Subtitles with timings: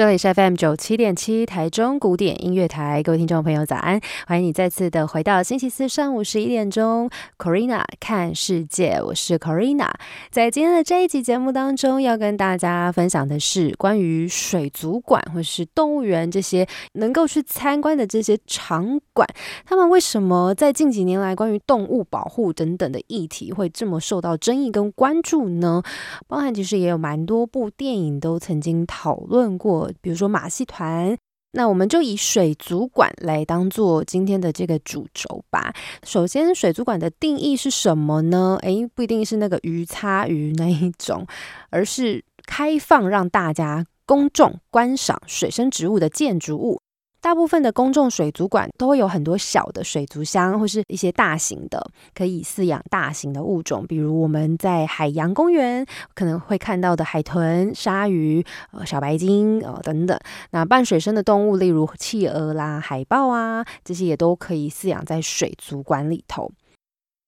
[0.00, 9.90] 这里是 FM 九七点七台中古典音乐台，各位听众朋友早安，欢迎你再次的回到星期四上午十一点钟，Corina 看世界，我是 Corina。
[10.30, 19.28] 在今天的这一集节目当中，要跟大家分享的是关于水族馆或是动物园这些能够去参观的这些场馆，
[19.66, 25.82] 他们为什么在近几年来关于动物保护等等的议题会这么受到争议跟关注呢？
[26.26, 29.89] 包含其实也有蛮多部电影都曾经讨论过。
[30.00, 31.16] 比如说马戏团，
[31.52, 35.74] 那我们就以水族馆来当做今天的这个主轴吧。
[36.04, 38.58] 首先，水族馆的定义是什么呢？
[38.62, 41.26] 诶，不一定是那个鱼叉鱼那一种，
[41.70, 46.80] 而是开放让大家公众观赏水生植物的建筑物。
[47.20, 60.18] 大部分的公众水族馆都会有很多小的水族箱，或是一些大型的可以饲养大型的物种，比如我们在海洋公园可能会看到的海豚、鲨鱼、呃小白鲸呃等等。
[60.52, 66.50] 那半水生的动物，例如企鹅啦、海豹啊，这些也都可以饲养在水族馆里头。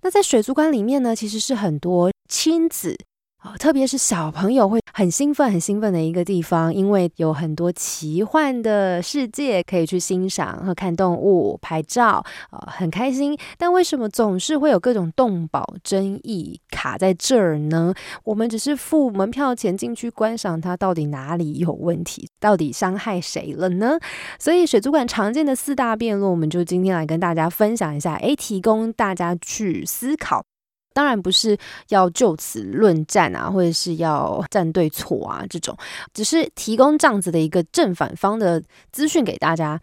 [0.03, 2.97] 那在水族馆里面呢，其实是很多亲子。
[3.45, 13.37] 哦，特别是小朋友会很兴奋、很兴奋的一个地方，因为有很多奇幻的世界可以去欣赏和看动物、拍照，呃，很开心。
[13.57, 17.95] 但为什么总是会有各种动保争议卡在这儿呢？
[18.25, 22.29] 我们只是付门票钱进去观赏，它到底哪里有问题？
[22.39, 23.99] 到底伤害谁了呢？
[24.39, 30.45] 所以水族馆常见的四大辩论，我们就今天来跟大家分享一下，诶，提供大家去思考。
[30.95, 31.57] 当然不是
[31.89, 35.77] 要就此论战啊，或者是要站对错啊，这种
[36.15, 39.81] 只是提供这样子的一个正反方的资讯给大家。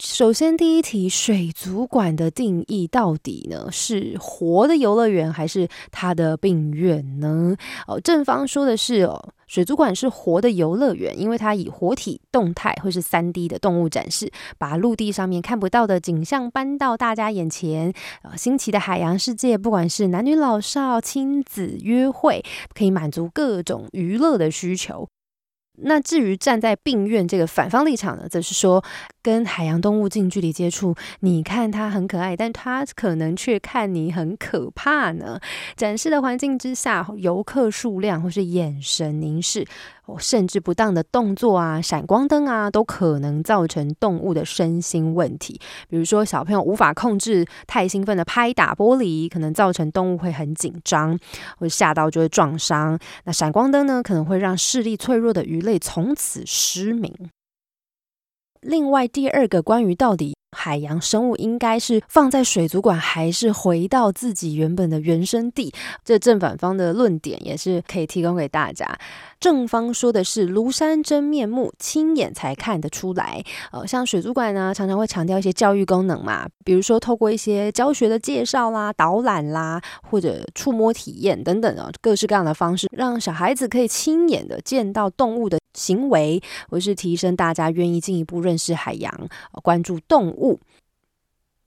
[0.00, 7.56] 首先，第一题，水族馆的定义到底呢是活的游乐园还是它的病院呢？
[7.88, 9.32] 哦，正方说的是哦。
[9.48, 17.92] 水族馆是活的游乐园，因为它以活体、动态或是三 D 的动物展示，把陆地上面看不到的景象搬到大家眼前。
[18.22, 22.44] 呃，新奇的海洋世界，不管是男女老少、亲子约会，
[22.74, 25.08] 可以满足各种娱乐的需求。
[25.80, 28.84] 那至于站在病院这个反方立场呢，则是说
[29.28, 35.38] 跟海洋动物近距离接触，你看它很可爱，但它可能却看你很可怕呢。
[35.76, 39.66] 展示的环境之下，游客数量或是眼神凝视。
[40.18, 45.60] 甚至不当的动作啊，闪光灯啊，都可能造成动物的身心问题。
[45.90, 51.18] 比如说，小朋友无法控制太兴奋的拍打玻璃，可能造成动物会很紧张，
[51.58, 52.98] 或吓到就会撞伤。
[53.24, 57.12] 那闪光灯呢，可能会让视力脆弱的鱼类从此失明。
[58.60, 60.36] 另外，第二个关于到底。
[60.50, 65.70] 海洋生物应该是放在水族馆，还是回到自己原本的原生地？
[66.02, 68.86] 这正反方的论点也是可以提供给大家。
[69.38, 73.44] 正方说的是庐山真面目，亲眼才看得出来。
[73.70, 89.28] 呃，像水族馆呢，常常会强调一些教育功能嘛，比如说透过一些教学的介绍啦、导览啦，或者触摸体验等等啊，各式各样的方式，让小孩子可以亲眼的见到动物的行为，或是提升大家愿意进一步认识海洋，
[89.62, 90.60] 关注动物。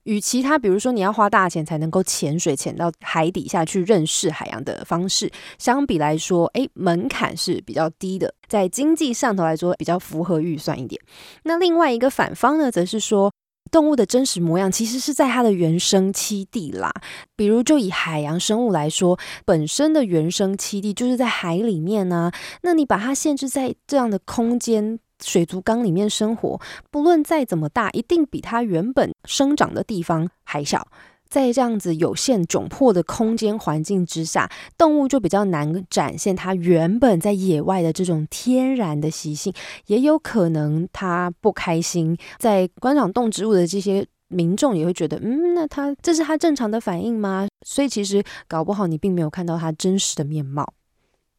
[0.03, 10.99] 与其他，比如说你要花大钱才能够潜水潜到海底下去认识海洋的方式，相比来说，诶，门槛是比较低的，在经济上头来说比较符合预算一点。
[11.43, 13.31] 那另外一个反方呢，则是说，
[13.71, 16.91] 动物的真实模样其实是在它的原生栖地啦。
[17.35, 22.31] 比如就以海洋生物来说，本身的原生栖地就是在海里面呢，
[22.61, 24.99] 那你把它限制在这样的空间。
[25.23, 26.59] 水族缸里面生活，
[26.89, 30.87] 不论再怎么大，一定比它原本生长的地方还小。
[31.31, 39.53] 在这样子有限窘迫的空间环境之下，动物就比较难展现它原本在野外的这种天然的习性，
[39.85, 42.17] 也有可能它不开心。
[42.37, 47.47] 在观赏动植物的这些民众也会觉得，嗯，那它这是它正常的反应吗？
[47.65, 50.73] 所以其实搞不好你并没有看到它真实的面貌。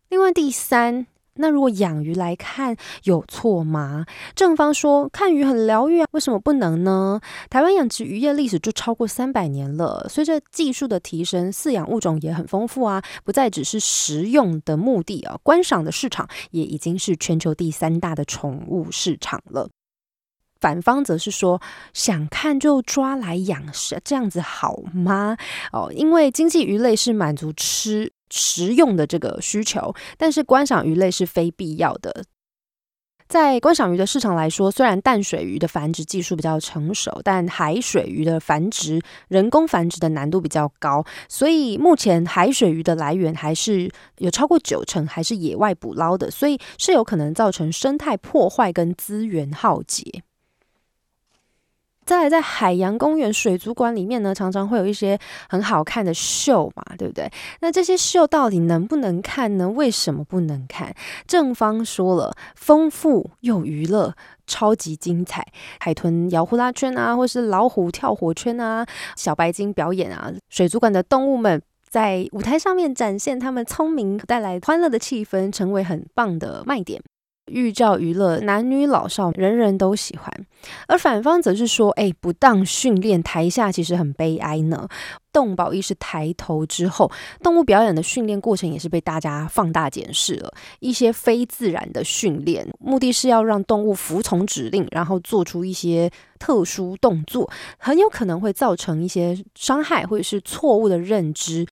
[0.09, 1.07] 另外第三。
[1.37, 4.05] 那如果养鱼来看有错吗？
[4.35, 7.21] 正方说看鱼很疗愈啊，为什么不能呢？
[7.49, 19.69] 台湾养殖渔业历史就超过三百年了，随着技术的提升，饲养物种也很丰富啊，不再只是食用的目的啊，观赏的市场也已经是全球第三大的宠物市场了。
[20.61, 21.61] 反方则是说，
[21.93, 25.37] 想看就抓来养，是这样子好吗？
[25.73, 28.13] 哦，因为经济鱼类是满足吃。
[28.35, 32.25] 食用的这个需求，但是观赏鱼类是非必要的。
[33.29, 50.23] 在观赏鱼的市场来说，虽然淡水鱼的繁殖技术比较成熟，但海水鱼的繁殖人工繁殖的难度比较高，所以目前海水鱼的来源还是有超过九成还是野外捕捞的，所以是有可能造成生态破坏跟资源耗竭。
[52.05, 55.19] 再来，在海洋公园水族馆里面呢，常常会有一些
[55.49, 57.31] 很好看的秀嘛，对不对？
[57.61, 59.69] 那这些秀到底能不能看呢？
[59.71, 60.95] 为什么不能看？
[61.27, 64.15] 正方说了，丰富又娱乐，
[64.47, 65.47] 超级精彩，
[65.79, 68.85] 海豚摇呼啦圈啊，或是老虎跳火圈啊，
[69.17, 77.01] 小白鲸表演啊，水族馆的动物们在舞台上面展现他们聪明，带来欢乐的气氛，成为很棒的卖点。
[77.53, 80.33] 寓教于乐，男女老少人人都喜欢。
[80.89, 84.89] 而反方则是说，哎，不当训练，台下其实很悲哀呢。
[85.33, 87.11] 动保意识抬头之后，
[87.43, 90.53] 动物表演的训练过程也是被大家放大检视了。
[90.81, 101.67] 一些非自然的训练，目的是要让动物服从指令，然后做出一些特殊动作，很有可能会造成一些伤害或者是错误的认知。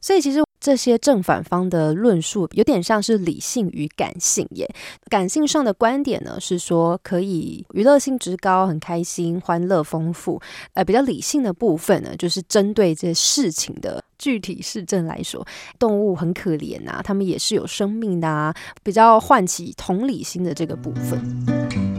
[0.00, 0.42] 所以其实。
[0.60, 4.68] 这些正反方的论述有点像是理性与感性耶。
[5.08, 10.40] 感性上的观点呢是说可以娱乐性质高，很开心，欢乐丰富。
[10.74, 15.46] 呃，比较理性的部分呢，就是针对这事情的具体事证来说，
[15.78, 21.89] 动物很可怜啊，它们也是有生命的啊，比较唤起同理心的这个部分。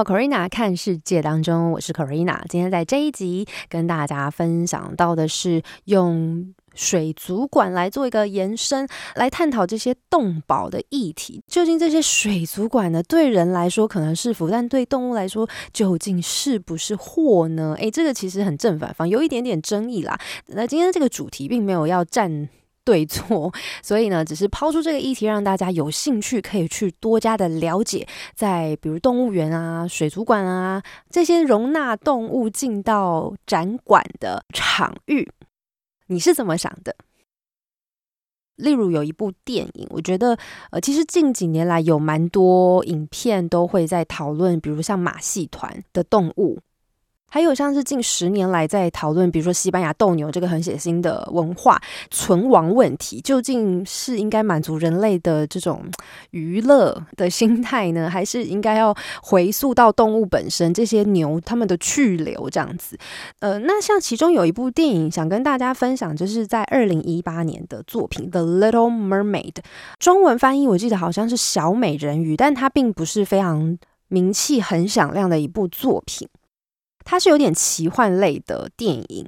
[0.00, 2.40] 到 Corina 看世界当中，我是 Corina。
[2.48, 11.42] 今天在这一集跟大家分享到的是用水族馆来做一个延伸，来探讨这些动保的议题。
[11.46, 17.74] 究竟这些水族馆呢，对人来说可能是福，但对动物来说究竟是不是祸呢？
[17.76, 20.18] 诶，这个其实很正反方，有一点点争议啦。
[20.46, 22.48] 那今天这个主题并没有要站。
[22.90, 23.54] 对错，
[23.84, 28.04] 所以呢，只是抛出这个议题，让大家有兴趣可以去多加的了解，
[28.34, 35.30] 在比如动物园啊、水族馆啊这些容纳动物进到展馆的场域，
[36.08, 36.96] 你是怎么想的？
[38.56, 40.36] 例如有一部电影，我觉得
[40.72, 46.58] 呃，其实近几年来有蛮多影片都会在讨论，比如像马戏团的动物。
[47.30, 51.80] 还有像是近十年来在讨论，比如说西班牙斗牛这个很血腥的文化
[52.10, 55.84] 存亡问题，究竟是应该满足人类的这种
[56.32, 60.74] 娱乐的心态呢，还是应该要回溯到动物本身？
[60.74, 62.98] 这些牛它们的去留这样子。
[63.38, 69.52] 呃，那像其中有一部电影想跟大家分享，就是在二零一八年的作品《The Little Mermaid》，
[70.00, 76.28] 中文翻译我记得好像是小美人鱼，但它并不是非常名气很响亮的一部作品。
[77.04, 79.26] 它是有点奇幻类的电影。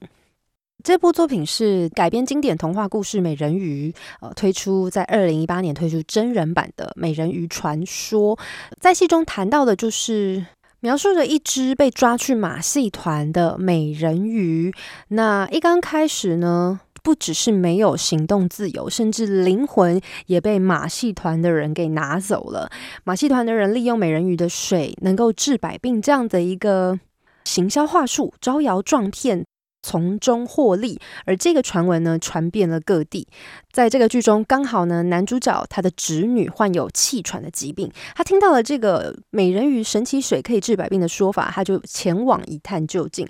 [0.84, 8.36] 这部作品是改编经典童话故事《美人鱼》，呃，推出在二零一八年推出真人版的《美人鱼传说》。
[8.80, 10.44] 在戏中谈到的就是
[10.80, 14.74] 描述着一只被抓去马戏团的美人鱼。
[15.06, 22.68] 那一刚开始呢，不只是没有行动自由，甚至灵魂也被马戏团的人给拿走了。
[23.04, 26.98] 马戏团的人利用美人鱼的水能够治百病，这样的一个。
[27.44, 29.44] 行销话术招摇撞骗，
[29.82, 33.26] 从中获利，而这个传闻呢传遍了各地。
[33.72, 43.26] 在这个剧中，刚好呢男主角他的侄女患有气喘的疾病，他听到了这个美人鱼神奇水可以治百病的说法，他就前往一探究竟。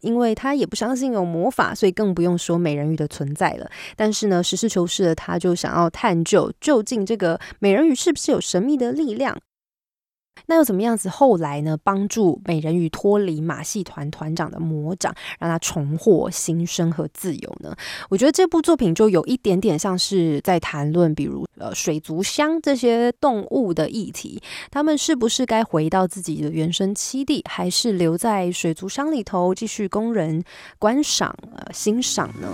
[0.00, 3.70] 因为他也不相信有魔法，所以更不用说美人鱼的存在了。
[3.96, 9.38] 但是呢，实事求是的，他就想要探究究竟这个美人鱼是不是有神秘的力量。
[10.46, 11.08] 那又怎么样子？
[11.08, 11.78] 后来呢？
[11.82, 17.74] 帮助美人鱼脱离马戏团团长的魔掌，让他重获新生和自由呢？
[18.10, 30.44] 我觉得这部作品就有一点点像是在谈论，比如呃水族箱这些动物的议题，他们是不是该回到自己的原生栖地，还是留在水族箱里头继续供人
[30.78, 32.48] 观赏呃欣赏呢？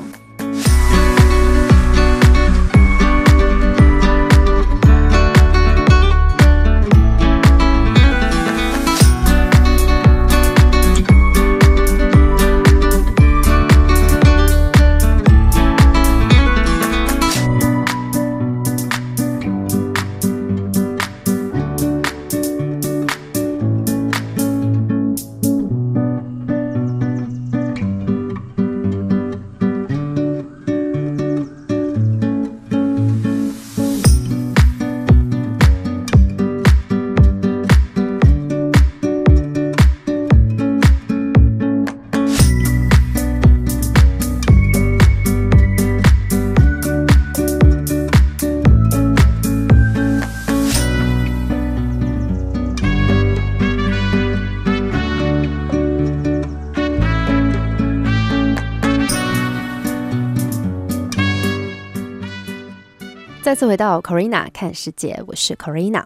[63.50, 66.04] 再次回到 Corina 看世界，我是 Corina。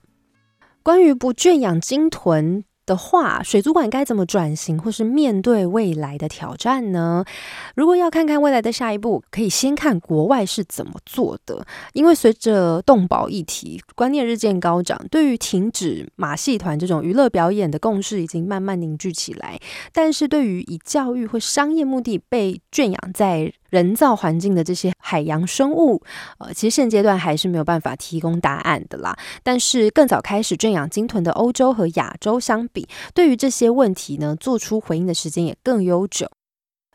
[0.83, 2.65] 关于不圈养鲸豚。
[2.87, 7.25] 的话，水族馆该怎么转型，或是面对未来的挑战呢？
[7.75, 11.67] 如果要看看未来的下一步，可以先看国外是怎么做的。
[11.95, 19.59] 因为随着动保议题观念日渐高涨，对于停止马戏团这种娱乐表演的共识已经慢慢凝聚起来。
[19.91, 26.01] 但是对于以教育或商业目的被圈养在人造环境的这些海洋生物，
[26.39, 29.19] 呃，其实现阶段还是没有办法提供答案的啦。
[29.43, 36.31] 但是更早开始圈养鲸豚的欧洲和亚洲相比，对于这些问题呢，做出回应的时间也更悠久。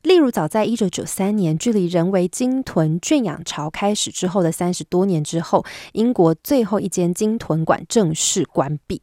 [0.03, 9.01] 例如，早在一九九三年，距离人为鲸豚圈养潮开始之后的三十多年之后，英国最后一间鲸豚馆正式关闭。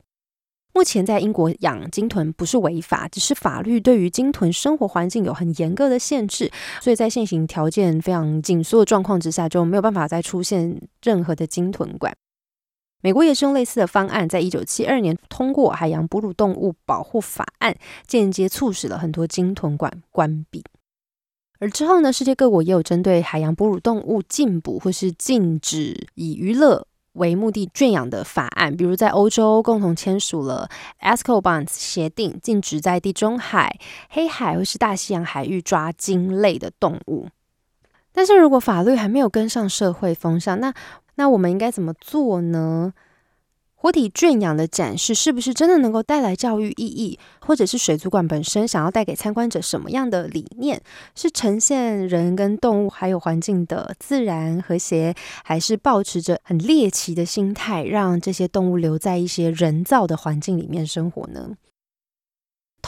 [0.77, 6.53] 目前在英国养鲸豚不是违法，只是法律对于鲸豚生活环境有很严格的限制，
[6.83, 12.15] 所以在现行条件非常紧缩的状况之下，就没有办法再出现任何的鲸豚馆。
[13.01, 17.73] 美国也是用类似的方案，在一九七二年通过《海洋哺乳动物保护法案》，
[18.07, 20.63] 间接促使了很多鲸豚馆关闭。
[21.59, 26.87] 而之后呢，世界各国也有针对海洋哺乳动物禁捕或是禁止以娱乐。
[27.17, 30.69] 为目的圈养的法案，比如在欧洲共同签署了
[31.01, 37.29] Escobar 协定，禁止在地中海、黑海或是大西洋海域抓鲸类的动物。
[38.13, 40.73] 但是如果法律还没有跟上社会风向，那
[41.17, 42.93] 那我们应该怎么做呢？
[43.87, 50.81] 活体圈养的展示是不是真的能够带来教育意义，或者是水族馆本身想要带给参观者什么样的理念？
[51.15, 55.15] 是呈现人跟动物还有环境的自然和谐，
[55.45, 61.51] 还是保持着很猎奇的心态，让这些动物留在一些人造的环境里面生活呢？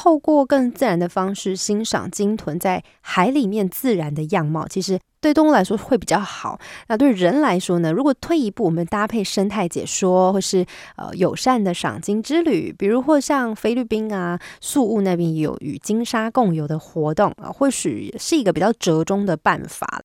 [0.01, 6.61] 透过更自然的方式欣赏鲸豚在海里面自然的样貌，其实对动物来说会比较好。
[6.87, 7.91] 那对人来说呢？
[7.91, 10.65] 如果退一步，我们搭配生态解说，或是
[10.95, 20.01] 呃友善的赏鲸之旅，比如或像菲律宾啊宿务那边有与鲸鲨共游的活动啊，或许是一个比较折中的办法。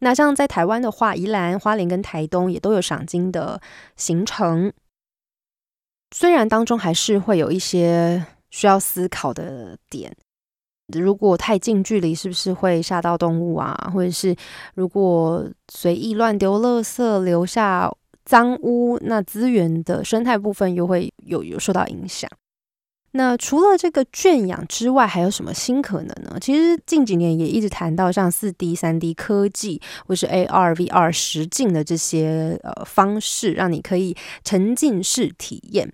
[0.00, 3.60] 那像在台湾的话，宜兰花莲跟台东也都有赏鲸的
[3.94, 4.72] 行程，
[6.12, 8.26] 虽然当中还是会有一些。
[8.56, 10.10] 需要思考的点，
[10.98, 13.90] 如果太近距离，是不是会吓到动物啊？
[13.92, 14.34] 或者是
[14.74, 17.92] 如果随意乱丢垃圾，留下
[18.24, 22.30] 脏污，那资源的生态部分又会有有受到影响。
[23.10, 26.38] 那除了这个圈养之外，还有什么新可能呢？
[26.40, 35.92] 其实近几年也一直谈到像四 D、三 D 科技，或是 AR、VR 实境的这些呃方式，让你可以沉浸式体验。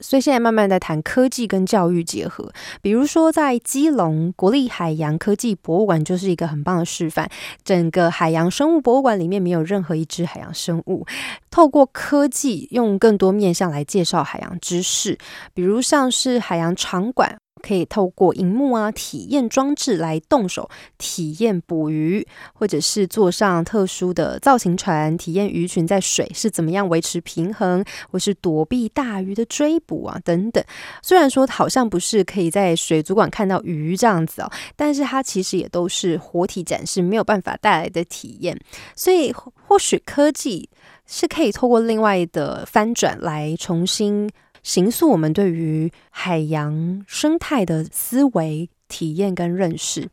[0.00, 7.28] 所以现在慢慢在谈科技跟教育结合，比如说在基隆国立海洋科技博物馆就是一个很棒的示范。
[7.64, 11.06] 整个海洋生物博物馆里面没有任何一只海洋生物，
[11.50, 15.18] 透过科技用更多面向来介绍海洋知识，
[15.54, 30.62] 比如像是海洋场馆可以透过荧幕啊体验装置来动手体验捕鱼，或者是坐上特殊的造型船，体验鱼群在水是怎么样维持平衡，或是躲避大鱼的追捕啊等等。
[31.02, 38.58] 虽然说好像不是可以在水族馆看到鱼这样子哦，但是它其实也都是活体展示没有办法带来的体验。
[38.96, 40.68] 所以或许科技
[41.06, 44.28] 是可以透过另外的翻转来重新。
[44.62, 50.08] 形塑我们对于海洋生态的思维、体验跟认识。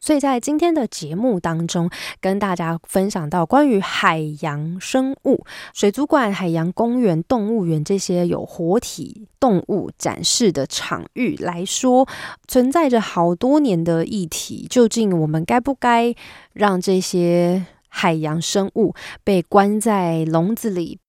[0.00, 1.90] 所以在今天的节目当中，
[2.20, 12.08] 跟大家分享到关于海洋生物、水族馆、海洋公园、动物园这些有活体动物展示的场域来说，
[12.46, 14.68] 存在着好多年的议题。
[14.70, 16.14] 究竟我们该不该
[16.52, 21.00] 让这些海洋生物被关在笼子里？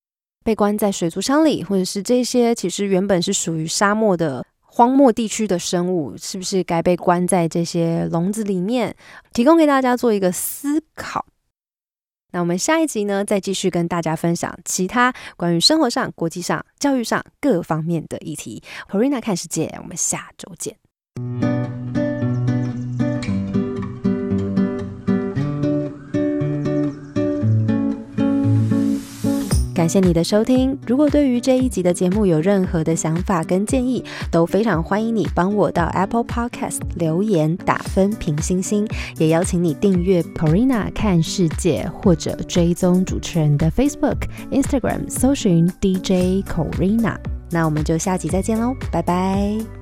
[0.43, 8.95] 被关在水族箱里，或者是这些其实原本是属于沙漠的荒漠地区的生物，是不是该被关在这些笼子里面？
[9.33, 11.25] 提供给大家做一个思考。
[12.31, 18.61] 那我们下一集呢，再继续跟大家分享其他关于生活上、国际上、教育上各方面的议题。
[18.87, 21.58] Corina 看世界，我们下周见。
[29.79, 30.77] 感谢你的收听。
[30.85, 38.85] 如果对于这一集的节目有任何的想法跟建议，都非常欢迎你帮我到 Apple Podcast 留言打分评星星，
[39.17, 47.15] 也邀请你订阅 Corina 看世界，或者追踪主持人的 Facebook、Instagram，搜寻 DJ Corina。
[47.49, 49.78] 那我们就下集再见喽，拜拜。